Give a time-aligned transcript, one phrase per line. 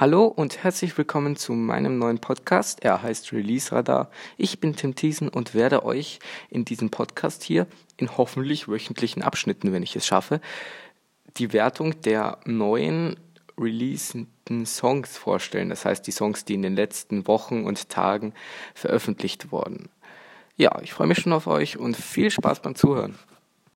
[0.00, 2.82] Hallo und herzlich willkommen zu meinem neuen Podcast.
[2.82, 4.10] Er heißt Release Radar.
[4.38, 7.66] Ich bin Tim Thiesen und werde euch in diesem Podcast hier
[7.98, 10.40] in hoffentlich wöchentlichen Abschnitten, wenn ich es schaffe,
[11.36, 13.16] die Wertung der neuen
[13.58, 15.68] releasenden Songs vorstellen.
[15.68, 18.32] Das heißt, die Songs, die in den letzten Wochen und Tagen
[18.74, 19.90] veröffentlicht wurden.
[20.56, 23.18] Ja, ich freue mich schon auf euch und viel Spaß beim Zuhören.